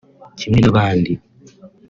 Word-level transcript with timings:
kimwe 0.39 0.59
n’abandi 0.61 1.11